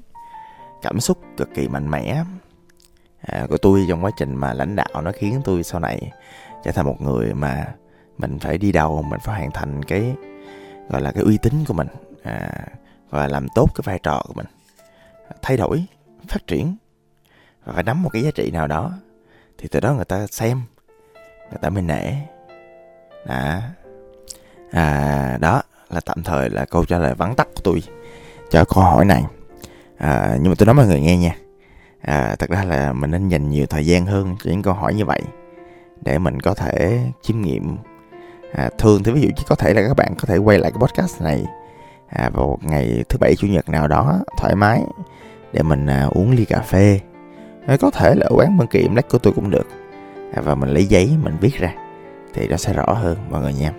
cảm 0.82 1.00
xúc 1.00 1.18
cực 1.36 1.48
kỳ 1.54 1.68
mạnh 1.68 1.90
mẽ 1.90 2.24
à, 3.20 3.46
của 3.50 3.56
tôi 3.56 3.86
trong 3.88 4.04
quá 4.04 4.10
trình 4.16 4.34
mà 4.34 4.54
lãnh 4.54 4.76
đạo 4.76 5.02
nó 5.02 5.12
khiến 5.12 5.40
tôi 5.44 5.62
sau 5.62 5.80
này 5.80 6.12
trở 6.64 6.72
thành 6.72 6.86
một 6.86 6.96
người 7.00 7.34
mà 7.34 7.74
mình 8.18 8.38
phải 8.38 8.58
đi 8.58 8.72
đầu 8.72 9.02
mình 9.02 9.20
phải 9.20 9.38
hoàn 9.38 9.50
thành 9.50 9.82
cái 9.82 10.14
gọi 10.88 11.00
là 11.02 11.12
cái 11.12 11.22
uy 11.22 11.38
tín 11.42 11.52
của 11.68 11.74
mình 11.74 11.88
à, 12.22 12.50
và 13.10 13.28
làm 13.28 13.46
tốt 13.54 13.66
cái 13.74 13.82
vai 13.84 13.98
trò 14.02 14.22
của 14.26 14.34
mình. 14.34 14.46
Thay 15.42 15.56
đổi 15.56 15.84
phát 16.28 16.46
triển 16.46 16.76
và 17.64 17.72
phải 17.72 17.82
nắm 17.82 18.02
một 18.02 18.08
cái 18.12 18.22
giá 18.22 18.30
trị 18.30 18.50
nào 18.50 18.66
đó 18.66 18.92
thì 19.58 19.68
từ 19.70 19.80
đó 19.80 19.94
người 19.94 20.04
ta 20.04 20.26
xem 20.26 20.62
người 21.50 21.58
ta 21.60 21.70
mới 21.70 21.82
nể 21.82 22.12
đó. 23.26 23.60
À, 24.70 25.38
đó 25.40 25.62
là 25.90 26.00
tạm 26.00 26.22
thời 26.22 26.50
là 26.50 26.64
câu 26.64 26.84
trả 26.84 26.98
lời 26.98 27.14
vắn 27.14 27.34
tắt 27.34 27.48
của 27.54 27.60
tôi 27.64 27.82
cho 28.50 28.64
câu 28.64 28.84
hỏi 28.84 29.04
này. 29.04 29.24
À, 29.98 30.36
nhưng 30.40 30.48
mà 30.48 30.54
tôi 30.58 30.66
nói 30.66 30.74
mọi 30.74 30.86
người 30.86 31.00
nghe 31.00 31.16
nha. 31.16 31.36
À, 32.02 32.36
thật 32.38 32.50
ra 32.50 32.64
là 32.64 32.92
mình 32.92 33.10
nên 33.10 33.28
dành 33.28 33.50
nhiều 33.50 33.66
thời 33.66 33.86
gian 33.86 34.06
hơn 34.06 34.36
cho 34.44 34.50
những 34.50 34.62
câu 34.62 34.74
hỏi 34.74 34.94
như 34.94 35.04
vậy 35.04 35.22
để 36.00 36.18
mình 36.18 36.40
có 36.40 36.54
thể 36.54 37.00
chiêm 37.22 37.40
nghiệm. 37.40 37.76
À, 38.52 38.70
thường 38.78 39.02
thì 39.02 39.12
ví 39.12 39.20
dụ 39.20 39.28
chỉ 39.36 39.44
có 39.48 39.54
thể 39.54 39.74
là 39.74 39.82
các 39.88 39.96
bạn 39.96 40.14
có 40.18 40.26
thể 40.26 40.36
quay 40.36 40.58
lại 40.58 40.70
cái 40.70 40.78
podcast 40.80 41.22
này 41.22 41.44
à, 42.08 42.30
vào 42.32 42.46
một 42.46 42.58
ngày 42.62 43.04
thứ 43.08 43.18
bảy 43.18 43.34
chủ 43.36 43.46
nhật 43.46 43.68
nào 43.68 43.88
đó 43.88 44.18
thoải 44.36 44.54
mái 44.56 44.82
để 45.52 45.62
mình 45.62 45.86
à, 45.86 46.08
uống 46.10 46.30
ly 46.30 46.44
cà 46.44 46.60
phê. 46.60 47.00
À, 47.66 47.76
có 47.80 47.90
thể 47.90 48.14
là 48.14 48.26
ở 48.26 48.36
quán 48.36 48.58
bên 48.58 48.68
kiệm 48.68 48.94
lách 48.94 49.08
của 49.08 49.18
tôi 49.18 49.32
cũng 49.32 49.50
được 49.50 49.66
và 50.34 50.54
mình 50.54 50.68
lấy 50.68 50.86
giấy 50.86 51.16
mình 51.22 51.36
viết 51.40 51.54
ra 51.58 51.74
thì 52.34 52.48
nó 52.48 52.56
sẽ 52.56 52.72
rõ 52.72 52.92
hơn 52.92 53.18
mọi 53.30 53.40
người 53.40 53.54
nha. 53.54 53.72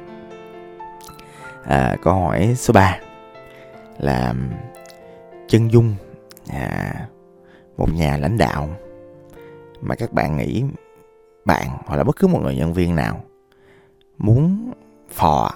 À, 1.63 1.95
câu 2.01 2.13
hỏi 2.13 2.53
số 2.57 2.73
3 2.73 2.97
là 3.97 4.33
chân 5.47 5.71
dung 5.71 5.95
à, 6.49 6.93
một 7.77 7.93
nhà 7.93 8.17
lãnh 8.17 8.37
đạo 8.37 8.69
mà 9.81 9.95
các 9.95 10.13
bạn 10.13 10.37
nghĩ 10.37 10.63
bạn 11.45 11.67
hoặc 11.85 11.97
là 11.97 12.03
bất 12.03 12.15
cứ 12.15 12.27
một 12.27 12.39
người 12.43 12.55
nhân 12.55 12.73
viên 12.73 12.95
nào 12.95 13.23
muốn 14.17 14.71
phò 15.09 15.51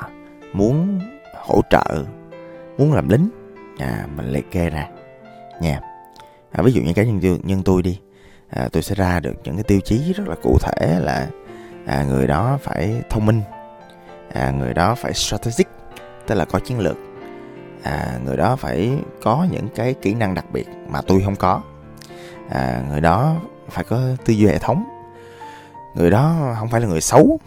muốn 0.54 1.00
hỗ 1.34 1.62
trợ 1.70 2.04
muốn 2.78 2.94
làm 2.94 3.10
lính 3.10 3.30
à, 3.78 4.08
mình 4.16 4.32
liệt 4.32 4.52
kê 4.52 4.70
ra 4.70 4.90
nha. 5.62 5.82
À, 6.52 6.64
ví 6.64 6.72
dụ 6.72 6.82
như 6.82 6.94
cái 6.94 7.06
nhân 7.06 7.40
nhân 7.44 7.62
tôi 7.66 7.82
đi 7.82 8.00
à, 8.50 8.70
tôi 8.72 8.84
sẽ 8.84 8.96
ra 8.96 9.20
được 9.20 9.34
những 9.44 9.56
cái 9.56 9.64
tiêu 9.64 9.80
chí 9.86 10.14
rất 10.14 10.28
là 10.28 10.36
cụ 10.44 10.58
thể 10.62 11.00
là 11.00 11.28
à, 11.86 12.04
người 12.04 12.28
đó 12.28 12.58
phải 12.62 13.02
thông 13.10 13.25
minh 13.25 13.42
à, 14.34 14.52
người 14.52 14.74
đó 14.74 14.96
phải 14.96 15.14
strategic 15.14 15.68
tức 16.28 16.36
là 16.36 16.46
có 16.46 16.60
chiến 16.60 16.80
lược 16.80 16.98
à, 17.84 18.20
người 18.25 18.38
đó 18.38 18.56
phải 18.56 18.98
có 19.22 19.48
những 19.52 19.68
cái 19.75 19.94
kỹ 19.94 20.14
năng 20.14 20.34
đặc 20.34 20.46
biệt 20.54 20.68
mà 20.88 21.02
tôi 21.02 21.22
không 21.25 21.36
có 21.36 21.62
à, 22.50 22.84
người 22.90 23.02
đó 23.02 23.36
phải 23.70 23.84
có 23.84 24.00
tư 24.25 24.34
duy 24.34 24.48
hệ 24.48 24.58
thống 24.58 24.84
người 25.96 26.12
đó 26.12 26.56
không 26.60 26.70
phải 26.70 26.82
là 26.82 26.88
người 26.88 27.02
xấu 27.02 27.40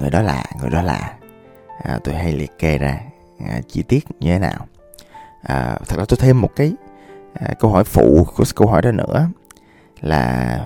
người 0.00 0.10
đó 0.10 0.22
là 0.22 0.44
người 0.60 0.70
đó 0.70 0.82
là 0.82 1.14
à, 1.82 1.98
tôi 2.04 2.14
hay 2.14 2.32
liệt 2.32 2.58
kê 2.58 2.78
ra 2.78 3.00
à, 3.48 3.60
chi 3.68 3.82
tiết 3.82 4.04
như 4.20 4.32
thế 4.32 4.38
nào. 4.38 4.66
À, 5.42 5.78
thật 5.88 5.96
ra 5.98 6.04
tôi 6.08 6.16
thêm 6.20 6.40
một 6.40 6.56
cái 6.56 6.72
à, 7.34 7.54
câu 7.58 7.70
hỏi 7.70 7.84
phụ 7.84 8.26
của 8.36 8.44
câu 8.54 8.68
hỏi 8.68 8.82
đó 8.82 8.92
nữa 8.92 9.28
là 10.02 10.58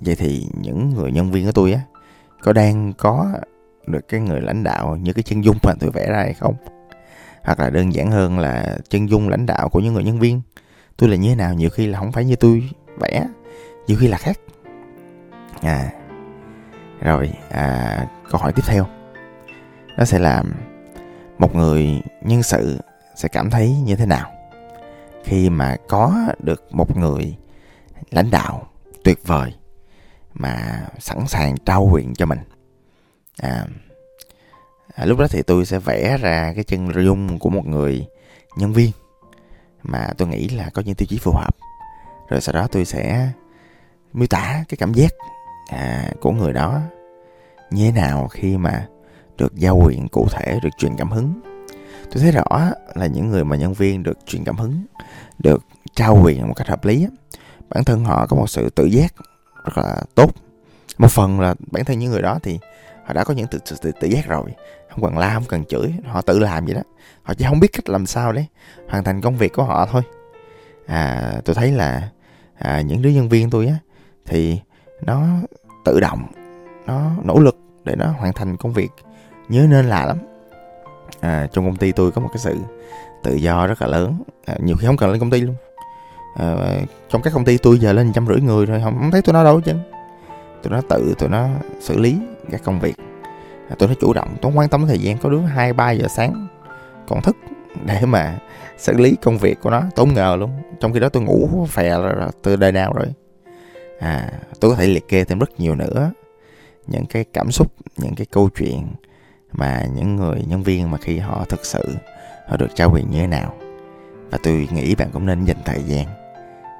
vậy 0.00 0.14
thì 0.14 0.46
những 0.60 0.90
người 0.90 1.12
nhân 1.12 1.30
viên 1.30 1.46
của 1.46 1.52
tôi 1.52 1.72
á 1.72 1.80
có 2.42 2.52
đang 2.52 2.92
có 2.92 3.26
được 3.86 4.08
cái 4.08 4.20
người 4.20 4.40
lãnh 4.40 4.64
đạo 4.64 4.96
như 4.96 5.12
cái 5.12 5.22
chân 5.22 5.44
dung 5.44 5.56
mà 5.62 5.72
tôi 5.80 5.90
vẽ 5.90 6.06
ra 6.10 6.18
hay 6.18 6.34
không? 6.34 6.54
Hoặc 7.42 7.60
là 7.60 7.70
đơn 7.70 7.94
giản 7.94 8.10
hơn 8.10 8.38
là 8.38 8.76
chân 8.88 9.08
dung 9.08 9.28
lãnh 9.28 9.46
đạo 9.46 9.68
của 9.68 9.80
những 9.80 9.94
người 9.94 10.04
nhân 10.04 10.18
viên 10.18 10.42
tôi 10.96 11.08
là 11.08 11.16
như 11.16 11.28
thế 11.28 11.34
nào? 11.34 11.54
Nhiều 11.54 11.70
khi 11.70 11.86
là 11.86 11.98
không 11.98 12.12
phải 12.12 12.24
như 12.24 12.36
tôi 12.36 12.70
vẽ 12.98 13.26
nhiều 13.86 13.98
khi 14.00 14.08
là 14.08 14.16
khác. 14.16 14.38
À 15.62 15.90
rồi 17.00 17.32
à, 17.50 18.06
câu 18.30 18.40
hỏi 18.40 18.52
tiếp 18.52 18.62
theo. 18.66 18.86
Nó 19.98 20.04
sẽ 20.04 20.18
là 20.18 20.42
một 21.38 21.54
người 21.54 22.02
nhân 22.22 22.42
sự 22.42 22.78
sẽ 23.16 23.28
cảm 23.28 23.50
thấy 23.50 23.76
như 23.84 23.96
thế 23.96 24.06
nào 24.06 24.30
khi 25.24 25.50
mà 25.50 25.76
có 25.88 26.14
được 26.38 26.64
một 26.70 26.96
người 26.96 27.36
lãnh 28.10 28.30
đạo 28.30 28.66
tuyệt 29.04 29.18
vời 29.26 29.54
mà 30.34 30.86
sẵn 30.98 31.26
sàng 31.26 31.56
trao 31.56 31.88
quyền 31.92 32.14
cho 32.14 32.26
mình. 32.26 32.38
À, 33.36 33.66
à, 34.94 35.04
lúc 35.04 35.18
đó 35.18 35.26
thì 35.30 35.42
tôi 35.42 35.66
sẽ 35.66 35.78
vẽ 35.78 36.16
ra 36.20 36.52
cái 36.54 36.64
chân 36.64 37.04
dung 37.04 37.38
của 37.38 37.50
một 37.50 37.66
người 37.66 38.06
nhân 38.56 38.72
viên 38.72 38.90
mà 39.82 40.08
tôi 40.18 40.28
nghĩ 40.28 40.48
là 40.48 40.70
có 40.74 40.82
những 40.82 40.94
tiêu 40.94 41.06
chí 41.10 41.18
phù 41.18 41.32
hợp. 41.32 41.56
Rồi 42.28 42.40
sau 42.40 42.52
đó 42.52 42.68
tôi 42.72 42.84
sẽ 42.84 43.28
miêu 44.12 44.26
tả 44.26 44.64
cái 44.68 44.76
cảm 44.76 44.94
giác 44.94 45.12
à, 45.70 46.12
của 46.20 46.30
người 46.30 46.52
đó 46.52 46.80
như 47.70 47.84
thế 47.90 48.00
nào 48.00 48.28
khi 48.28 48.56
mà 48.56 48.86
được 49.36 49.54
giao 49.54 49.78
quyền 49.84 50.08
cụ 50.08 50.26
thể 50.30 50.58
được 50.62 50.70
truyền 50.78 50.96
cảm 50.96 51.10
hứng. 51.10 51.40
Tôi 52.10 52.22
thấy 52.22 52.32
rõ 52.32 52.70
là 52.94 53.06
những 53.06 53.28
người 53.28 53.44
mà 53.44 53.56
nhân 53.56 53.72
viên 53.72 54.02
được 54.02 54.18
truyền 54.26 54.44
cảm 54.44 54.56
hứng 54.56 54.84
được 55.38 55.64
trao 55.94 56.22
quyền 56.24 56.48
một 56.48 56.54
cách 56.56 56.68
hợp 56.68 56.84
lý 56.84 57.06
bản 57.74 57.84
thân 57.84 58.04
họ 58.04 58.26
có 58.26 58.36
một 58.36 58.50
sự 58.50 58.70
tự 58.70 58.84
giác 58.84 59.14
rất 59.64 59.78
là 59.78 60.02
tốt. 60.14 60.30
Một 60.98 61.10
phần 61.10 61.40
là 61.40 61.54
bản 61.70 61.84
thân 61.84 61.98
những 61.98 62.10
người 62.10 62.22
đó 62.22 62.38
thì 62.42 62.58
họ 63.04 63.12
đã 63.12 63.24
có 63.24 63.34
những 63.34 63.46
tự, 63.46 63.58
tự, 63.70 63.76
tự, 63.82 63.92
tự 64.00 64.08
giác 64.08 64.26
rồi. 64.26 64.44
Không 64.90 65.04
cần 65.04 65.18
la 65.18 65.34
không 65.34 65.44
cần 65.44 65.64
chửi 65.64 65.94
họ 66.06 66.22
tự 66.22 66.38
làm 66.38 66.64
vậy 66.64 66.74
đó. 66.74 66.82
Họ 67.22 67.34
chỉ 67.34 67.44
không 67.44 67.60
biết 67.60 67.72
cách 67.72 67.88
làm 67.88 68.06
sao 68.06 68.32
đấy 68.32 68.46
hoàn 68.88 69.04
thành 69.04 69.20
công 69.20 69.36
việc 69.36 69.52
của 69.52 69.64
họ 69.64 69.86
thôi. 69.90 70.02
À 70.86 71.32
tôi 71.44 71.54
thấy 71.54 71.72
là 71.72 72.08
à, 72.58 72.80
những 72.80 73.02
đứa 73.02 73.10
nhân 73.10 73.28
viên 73.28 73.50
tôi 73.50 73.66
á 73.66 73.74
thì 74.26 74.60
nó 75.02 75.26
tự 75.84 76.00
động 76.00 76.26
nó 76.86 77.10
nỗ 77.24 77.38
lực 77.38 77.56
để 77.84 77.96
nó 77.96 78.06
hoàn 78.06 78.32
thành 78.32 78.56
công 78.56 78.72
việc. 78.72 78.90
Nhớ 79.48 79.66
nên 79.70 79.88
là 79.88 80.06
lắm. 80.06 80.18
À, 81.20 81.46
trong 81.52 81.64
công 81.64 81.76
ty 81.76 81.92
tôi 81.92 82.10
có 82.10 82.20
một 82.20 82.28
cái 82.32 82.38
sự 82.38 82.56
tự 83.22 83.34
do 83.34 83.66
rất 83.66 83.82
là 83.82 83.88
lớn. 83.88 84.22
À, 84.46 84.56
nhiều 84.60 84.76
khi 84.76 84.86
không 84.86 84.96
cần 84.96 85.10
lên 85.10 85.20
công 85.20 85.30
ty 85.30 85.40
luôn 85.40 85.56
à, 86.34 86.80
trong 87.08 87.22
các 87.22 87.32
công 87.32 87.44
ty 87.44 87.58
tôi 87.58 87.78
giờ 87.78 87.92
lên 87.92 88.12
trăm 88.12 88.26
rưỡi 88.26 88.40
người 88.40 88.66
rồi 88.66 88.80
không, 88.84 88.98
không 88.98 89.10
thấy 89.10 89.22
tôi 89.22 89.32
nó 89.32 89.44
đâu 89.44 89.60
chứ 89.60 89.72
tụi 90.62 90.72
nó 90.72 90.80
tự 90.88 91.14
tụi 91.18 91.28
nó 91.28 91.48
xử 91.80 91.98
lý 91.98 92.18
các 92.50 92.60
công 92.64 92.80
việc. 92.80 92.96
À, 93.68 93.76
tụi 93.78 93.88
nó 93.88 93.94
chủ 94.00 94.12
động 94.12 94.36
tôi 94.42 94.52
quan 94.54 94.68
tâm 94.68 94.86
thời 94.86 94.98
gian 94.98 95.18
có 95.18 95.28
đứa 95.28 95.40
hai 95.40 95.72
ba 95.72 95.90
giờ 95.90 96.08
sáng 96.08 96.48
còn 97.08 97.22
thức 97.22 97.36
để 97.84 98.06
mà 98.06 98.38
xử 98.78 98.92
lý 98.92 99.16
công 99.22 99.38
việc 99.38 99.60
của 99.60 99.70
nó 99.70 99.82
tốn 99.96 100.14
ngờ 100.14 100.36
luôn. 100.40 100.50
Trong 100.80 100.92
khi 100.92 101.00
đó 101.00 101.08
tôi 101.08 101.22
ngủ 101.22 101.66
phè 101.68 101.96
từ 102.42 102.56
đời 102.56 102.72
nào 102.72 102.92
rồi. 102.92 103.06
À 104.00 104.32
tôi 104.60 104.70
có 104.70 104.76
thể 104.76 104.86
liệt 104.86 105.08
kê 105.08 105.24
thêm 105.24 105.38
rất 105.38 105.60
nhiều 105.60 105.74
nữa. 105.74 106.10
Những 106.86 107.06
cái 107.06 107.24
cảm 107.32 107.50
xúc 107.50 107.72
những 107.96 108.14
cái 108.14 108.26
câu 108.30 108.48
chuyện 108.58 108.86
mà 109.52 109.84
những 109.94 110.16
người 110.16 110.44
nhân 110.48 110.62
viên 110.62 110.90
mà 110.90 110.98
khi 110.98 111.18
họ 111.18 111.44
thực 111.48 111.64
sự 111.64 111.88
họ 112.48 112.56
được 112.56 112.68
trao 112.74 112.90
quyền 112.92 113.10
như 113.10 113.20
thế 113.20 113.26
nào. 113.26 113.54
Và 114.30 114.38
tôi 114.42 114.68
nghĩ 114.72 114.94
bạn 114.94 115.08
cũng 115.12 115.26
nên 115.26 115.44
dành 115.44 115.56
thời 115.64 115.82
gian 115.82 116.06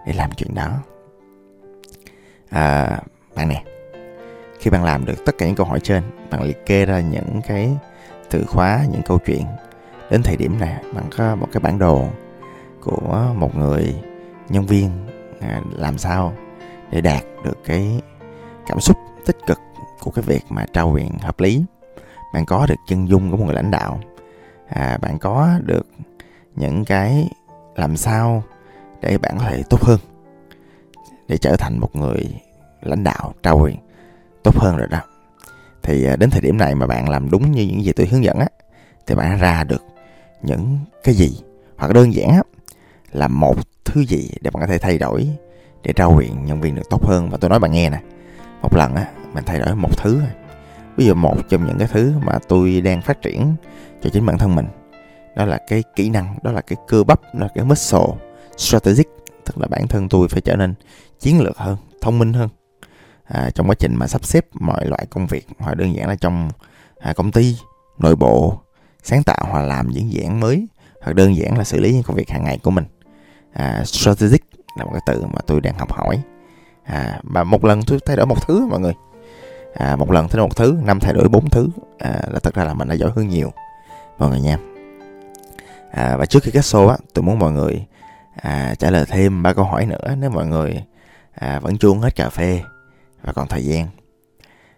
để 0.06 0.12
làm 0.12 0.30
chuyện 0.36 0.54
đó. 0.54 0.78
À, 2.50 2.98
bạn 3.34 3.48
nè 3.48 3.64
khi 4.58 4.70
bạn 4.70 4.84
làm 4.84 5.04
được 5.04 5.24
tất 5.26 5.38
cả 5.38 5.46
những 5.46 5.54
câu 5.54 5.66
hỏi 5.66 5.80
trên 5.80 6.02
bạn 6.30 6.42
liệt 6.42 6.66
kê 6.66 6.86
ra 6.86 7.00
những 7.00 7.40
cái 7.46 7.76
từ 8.30 8.44
khóa 8.44 8.84
những 8.92 9.02
câu 9.02 9.18
chuyện. 9.26 9.44
Đến 10.10 10.22
thời 10.22 10.36
điểm 10.36 10.58
này 10.58 10.84
bạn 10.94 11.04
có 11.16 11.36
một 11.36 11.48
cái 11.52 11.60
bản 11.60 11.78
đồ 11.78 12.08
của 12.80 13.34
một 13.36 13.56
người 13.56 13.94
nhân 14.48 14.66
viên 14.66 14.90
à, 15.40 15.60
làm 15.76 15.98
sao 15.98 16.32
để 16.90 17.00
đạt 17.00 17.22
được 17.44 17.58
cái 17.64 18.00
cảm 18.66 18.80
xúc 18.80 18.96
tích 19.26 19.36
cực 19.46 19.58
của 20.00 20.10
cái 20.10 20.22
việc 20.22 20.42
mà 20.48 20.66
trao 20.72 20.90
quyền 20.90 21.18
hợp 21.18 21.40
lý. 21.40 21.64
Bạn 22.34 22.46
có 22.46 22.66
được 22.66 22.74
chân 22.86 23.08
dung 23.08 23.30
của 23.30 23.36
một 23.36 23.44
người 23.44 23.54
lãnh 23.54 23.70
đạo. 23.70 24.00
À, 24.68 24.98
bạn 25.02 25.18
có 25.18 25.48
được 25.62 25.86
những 26.56 26.84
cái 26.84 27.28
làm 27.76 27.96
sao 27.96 28.42
để 29.00 29.18
bạn 29.18 29.36
có 29.38 29.44
thể 29.44 29.62
tốt 29.70 29.82
hơn, 29.82 29.98
để 31.28 31.38
trở 31.38 31.56
thành 31.56 31.78
một 31.78 31.96
người 31.96 32.40
lãnh 32.82 33.04
đạo, 33.04 33.34
trao 33.42 33.58
quyền 33.58 33.76
tốt 34.42 34.56
hơn 34.58 34.76
rồi 34.76 34.86
đó. 34.90 35.00
Thì 35.82 36.04
à, 36.04 36.16
đến 36.16 36.30
thời 36.30 36.40
điểm 36.40 36.58
này 36.58 36.74
mà 36.74 36.86
bạn 36.86 37.08
làm 37.08 37.30
đúng 37.30 37.52
như 37.52 37.66
những 37.66 37.84
gì 37.84 37.92
tôi 37.92 38.06
hướng 38.06 38.24
dẫn 38.24 38.38
á, 38.38 38.46
thì 39.06 39.14
bạn 39.14 39.38
ra 39.38 39.64
được 39.64 39.82
những 40.42 40.78
cái 41.04 41.14
gì? 41.14 41.40
Hoặc 41.76 41.92
đơn 41.92 42.14
giản 42.14 42.30
á, 42.30 42.42
là 43.12 43.28
một 43.28 43.56
thứ 43.84 44.04
gì 44.04 44.30
để 44.40 44.50
bạn 44.50 44.60
có 44.60 44.66
thể 44.66 44.78
thay 44.78 44.98
đổi, 44.98 45.28
để 45.82 45.92
trao 45.92 46.14
quyền 46.16 46.44
nhân 46.44 46.60
viên 46.60 46.74
được 46.74 46.90
tốt 46.90 47.04
hơn? 47.04 47.30
Và 47.30 47.38
tôi 47.40 47.50
nói 47.50 47.58
bạn 47.58 47.72
nghe 47.72 47.90
nè, 47.90 48.00
một 48.62 48.76
lần 48.76 48.94
á, 48.94 49.06
mình 49.32 49.44
thay 49.44 49.58
đổi 49.58 49.74
một 49.74 49.98
thứ 49.98 50.22
ví 50.96 51.06
dụ 51.06 51.14
một 51.14 51.36
trong 51.48 51.66
những 51.66 51.78
cái 51.78 51.88
thứ 51.92 52.12
mà 52.22 52.38
tôi 52.48 52.80
đang 52.80 53.02
phát 53.02 53.22
triển 53.22 53.54
cho 54.02 54.10
chính 54.10 54.26
bản 54.26 54.38
thân 54.38 54.54
mình, 54.54 54.66
đó 55.36 55.44
là 55.44 55.58
cái 55.68 55.82
kỹ 55.96 56.10
năng, 56.10 56.38
đó 56.42 56.52
là 56.52 56.60
cái 56.60 56.76
cơ 56.88 57.04
bắp, 57.04 57.20
đó 57.22 57.40
là 57.40 57.48
cái 57.54 57.64
muscle 57.64 58.29
strategic 58.60 59.06
tức 59.44 59.58
là 59.58 59.66
bản 59.70 59.88
thân 59.88 60.08
tôi 60.08 60.28
phải 60.28 60.40
trở 60.40 60.56
nên 60.56 60.74
chiến 61.20 61.40
lược 61.40 61.56
hơn 61.56 61.76
thông 62.00 62.18
minh 62.18 62.32
hơn. 62.32 62.48
À, 63.24 63.50
trong 63.54 63.68
quá 63.68 63.74
trình 63.78 63.94
mà 63.96 64.06
sắp 64.06 64.24
xếp 64.24 64.46
mọi 64.52 64.86
loại 64.86 65.06
công 65.10 65.26
việc 65.26 65.46
hoặc 65.58 65.74
đơn 65.74 65.94
giản 65.94 66.08
là 66.08 66.16
trong 66.16 66.50
à, 66.98 67.12
công 67.12 67.32
ty 67.32 67.56
nội 67.98 68.16
bộ 68.16 68.60
sáng 69.02 69.22
tạo 69.22 69.46
hoặc 69.50 69.62
làm 69.62 69.90
những 69.90 70.12
dự 70.12 70.22
án 70.22 70.40
mới 70.40 70.66
hoặc 71.02 71.12
đơn 71.12 71.36
giản 71.36 71.58
là 71.58 71.64
xử 71.64 71.80
lý 71.80 71.92
những 71.92 72.02
công 72.02 72.16
việc 72.16 72.30
hàng 72.30 72.44
ngày 72.44 72.58
của 72.62 72.70
mình. 72.70 72.84
À, 73.52 73.82
strategic 73.84 74.40
là 74.76 74.84
một 74.84 74.90
cái 74.92 75.00
từ 75.06 75.22
mà 75.22 75.40
tôi 75.46 75.60
đang 75.60 75.78
học 75.78 75.92
hỏi. 75.92 76.22
À, 76.84 77.20
và 77.22 77.44
một 77.44 77.64
lần 77.64 77.82
tôi 77.82 77.98
thay 78.06 78.16
đổi 78.16 78.26
một 78.26 78.46
thứ 78.46 78.66
mọi 78.66 78.80
người. 78.80 78.94
À, 79.74 79.96
một 79.96 80.10
lần 80.10 80.28
thay 80.28 80.36
đổi 80.36 80.46
một 80.46 80.56
thứ 80.56 80.78
năm 80.84 81.00
thay 81.00 81.12
đổi 81.12 81.28
bốn 81.28 81.50
thứ 81.50 81.68
à, 81.98 82.20
là 82.32 82.38
thật 82.38 82.54
ra 82.54 82.64
là 82.64 82.74
mình 82.74 82.88
đã 82.88 82.94
giỏi 82.94 83.10
hơn 83.16 83.28
nhiều. 83.28 83.52
Mọi 84.18 84.30
người 84.30 84.40
nha. 84.40 84.58
À, 85.90 86.16
và 86.16 86.26
trước 86.26 86.42
khi 86.42 86.50
kết 86.50 86.60
show 86.60 86.88
á 86.88 86.96
tôi 87.14 87.22
muốn 87.22 87.38
mọi 87.38 87.52
người 87.52 87.86
à, 88.36 88.74
trả 88.78 88.90
lời 88.90 89.04
thêm 89.08 89.42
ba 89.42 89.52
câu 89.52 89.64
hỏi 89.64 89.86
nữa 89.86 90.14
nếu 90.18 90.30
mọi 90.30 90.46
người 90.46 90.84
à, 91.34 91.60
vẫn 91.60 91.78
chưa 91.78 91.94
hết 91.94 92.16
cà 92.16 92.28
phê 92.28 92.62
và 93.22 93.32
còn 93.32 93.48
thời 93.48 93.64
gian. 93.64 93.86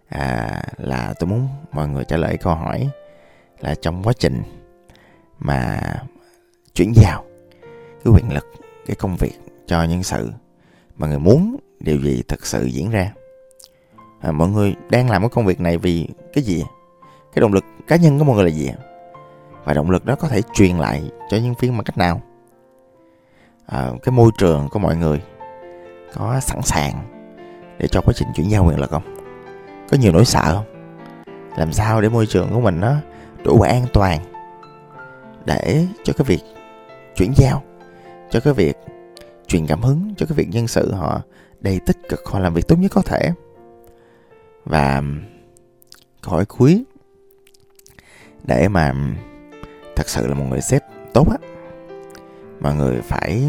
À, 0.09 0.63
là 0.79 1.15
tôi 1.19 1.31
muốn 1.31 1.49
mọi 1.73 1.89
người 1.89 2.05
trả 2.05 2.17
lời 2.17 2.37
câu 2.37 2.55
hỏi 2.55 2.91
là 3.61 3.75
trong 3.83 4.03
quá 4.03 4.13
trình 4.19 4.43
mà 5.39 5.81
chuyển 6.75 6.93
giao 6.95 7.25
cái 8.05 8.13
quyền 8.15 8.33
lực 8.33 8.47
cái 8.87 8.97
công 8.97 9.17
việc 9.17 9.41
cho 9.67 9.85
nhân 9.85 10.03
sự 10.03 10.31
mà 10.97 11.07
người 11.07 11.19
muốn 11.19 11.57
điều 11.81 12.01
gì 12.01 12.23
thực 12.29 12.47
sự 12.47 12.65
diễn 12.65 12.91
ra. 12.91 13.13
À, 14.21 14.33
mọi 14.33 14.49
người 14.49 14.75
đang 14.91 15.11
làm 15.11 15.23
cái 15.23 15.29
công 15.29 15.47
việc 15.47 15.61
này 15.61 15.79
vì 15.79 16.09
cái 16.33 16.45
gì? 16.45 16.65
Cái 17.35 17.41
động 17.41 17.53
lực 17.53 17.65
cá 17.87 17.97
nhân 17.97 18.19
của 18.19 18.25
mọi 18.25 18.37
người 18.37 18.45
là 18.45 18.51
gì? 18.51 18.71
Và 19.65 19.75
động 19.75 19.91
lực 19.91 20.05
đó 20.05 20.15
có 20.15 20.29
thể 20.29 20.43
truyền 20.55 20.77
lại 20.77 21.11
cho 21.31 21.37
nhân 21.37 21.55
viên 21.61 21.77
bằng 21.77 21.85
cách 21.85 21.99
nào? 21.99 22.23
À, 23.73 23.91
cái 24.03 24.13
môi 24.13 24.31
trường 24.39 24.69
của 24.69 24.79
mọi 24.79 24.97
người 24.97 25.23
có 26.15 26.41
sẵn 26.41 26.63
sàng 26.63 26.93
để 27.79 27.89
cho 27.89 28.01
quá 28.01 28.15
trình 28.17 28.29
chuyển 28.35 28.51
giao 28.51 28.65
quyền 28.65 28.81
lực 28.81 28.91
không? 28.91 29.17
Có 29.91 29.97
nhiều 30.01 30.13
nỗi 30.13 30.25
sợ 30.25 30.43
không? 30.45 30.95
Làm 31.57 31.73
sao 31.73 32.01
để 32.01 32.09
môi 32.09 32.27
trường 32.27 32.51
của 32.53 32.61
mình 32.61 32.81
nó 32.81 32.95
đủ 33.45 33.61
an 33.61 33.87
toàn 33.93 34.21
để 35.45 35.87
cho 36.05 36.13
cái 36.13 36.25
việc 36.25 36.41
chuyển 37.17 37.33
giao 37.37 37.63
cho 38.31 38.41
cái 38.41 38.53
việc 38.55 38.77
truyền 39.47 39.67
cảm 39.67 39.83
hứng 39.83 40.15
cho 40.17 40.27
cái 40.27 40.37
việc 40.37 40.49
nhân 40.49 40.69
sự 40.69 40.93
họ 40.93 41.21
đầy 41.61 41.81
tích 41.87 41.97
cực 42.09 42.27
họ 42.27 42.39
làm 42.39 42.55
việc 42.55 42.69
tốt 42.69 42.77
nhất 42.77 42.91
có 42.95 43.03
thể? 43.03 43.33
Và 44.65 45.03
câu 46.23 46.35
hỏi 46.35 46.45
cuối 46.45 46.85
để 48.43 48.69
mà 48.69 48.95
thật 49.97 50.09
sự 50.09 50.27
là 50.27 50.35
một 50.35 50.45
người 50.51 50.61
sếp 50.61 50.83
tốt 51.13 51.27
á 51.31 51.52
mọi 52.63 52.75
người 52.75 53.01
phải 53.03 53.43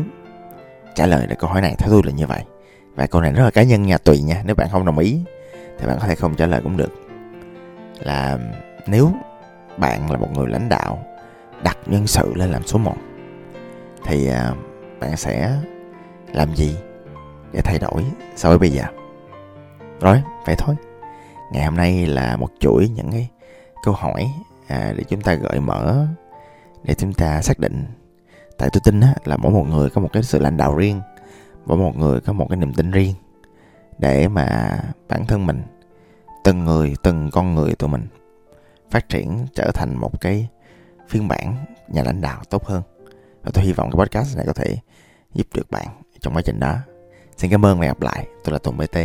trả 0.95 1.05
lời 1.05 1.27
được 1.27 1.35
câu 1.39 1.49
hỏi 1.49 1.61
này. 1.61 1.75
Theo 1.77 1.89
tôi 1.89 2.01
là 2.05 2.11
như 2.11 2.27
vậy. 2.27 2.43
Và 2.95 3.07
câu 3.07 3.21
này 3.21 3.31
rất 3.31 3.43
là 3.43 3.51
cá 3.51 3.63
nhân 3.63 3.83
nha 3.83 3.97
tùy 3.97 4.21
nha. 4.21 4.41
Nếu 4.45 4.55
bạn 4.55 4.67
không 4.71 4.85
đồng 4.85 4.97
ý 4.97 5.19
thì 5.79 5.87
bạn 5.87 5.97
có 6.01 6.07
thể 6.07 6.15
không 6.15 6.35
trả 6.35 6.45
lời 6.45 6.61
cũng 6.63 6.77
được. 6.77 6.91
Là 7.99 8.37
nếu 8.87 9.11
bạn 9.77 10.11
là 10.11 10.17
một 10.17 10.27
người 10.33 10.47
lãnh 10.47 10.69
đạo 10.69 11.05
đặt 11.63 11.77
nhân 11.85 12.07
sự 12.07 12.33
lên 12.35 12.51
làm 12.51 12.63
số 12.63 12.77
1 12.77 12.95
thì 14.05 14.27
à, 14.27 14.53
bạn 14.99 15.17
sẽ 15.17 15.57
làm 16.33 16.55
gì 16.55 16.75
để 17.51 17.61
thay 17.61 17.79
đổi 17.79 18.03
so 18.35 18.49
với 18.49 18.57
bây 18.57 18.69
giờ? 18.69 18.83
Rồi 20.01 20.21
vậy 20.45 20.55
thôi. 20.57 20.75
Ngày 21.51 21.65
hôm 21.65 21.75
nay 21.75 22.05
là 22.05 22.35
một 22.35 22.49
chuỗi 22.59 22.89
những 22.95 23.11
cái 23.11 23.29
câu 23.83 23.93
hỏi 23.93 24.31
à, 24.67 24.93
để 24.97 25.03
chúng 25.03 25.21
ta 25.21 25.33
gợi 25.33 25.59
mở 25.59 26.07
để 26.83 26.93
chúng 26.93 27.13
ta 27.13 27.41
xác 27.41 27.59
định 27.59 27.85
tại 28.63 28.69
tôi 28.73 28.81
tin 28.83 28.99
á, 28.99 29.15
là 29.25 29.37
mỗi 29.37 29.51
một 29.51 29.63
người 29.69 29.89
có 29.89 30.01
một 30.01 30.09
cái 30.13 30.23
sự 30.23 30.39
lãnh 30.39 30.57
đạo 30.57 30.75
riêng 30.75 31.01
mỗi 31.65 31.77
một 31.77 31.97
người 31.97 32.21
có 32.21 32.33
một 32.33 32.45
cái 32.49 32.57
niềm 32.57 32.73
tin 32.73 32.91
riêng 32.91 33.13
để 33.97 34.27
mà 34.27 34.77
bản 35.07 35.25
thân 35.25 35.45
mình 35.45 35.61
từng 36.43 36.65
người 36.65 36.93
từng 37.03 37.29
con 37.31 37.55
người 37.55 37.75
tụi 37.75 37.89
mình 37.89 38.07
phát 38.91 39.09
triển 39.09 39.45
trở 39.55 39.71
thành 39.73 39.95
một 39.95 40.21
cái 40.21 40.47
phiên 41.09 41.27
bản 41.27 41.65
nhà 41.87 42.03
lãnh 42.03 42.21
đạo 42.21 42.41
tốt 42.49 42.65
hơn. 42.65 42.81
Và 43.43 43.51
tôi 43.53 43.63
hy 43.63 43.73
vọng 43.73 43.91
cái 43.91 44.05
podcast 44.05 44.37
này 44.37 44.45
có 44.45 44.53
thể 44.53 44.77
giúp 45.33 45.47
được 45.53 45.71
bạn 45.71 45.87
trong 46.21 46.33
quá 46.33 46.41
trình 46.45 46.59
đó. 46.59 46.77
Xin 47.37 47.51
cảm 47.51 47.65
ơn 47.65 47.79
và 47.79 47.85
hẹn 47.85 47.93
gặp 47.93 48.01
lại. 48.01 48.27
Tôi 48.43 48.53
là 48.53 48.59
tùng 48.59 48.77
bt 48.77 48.97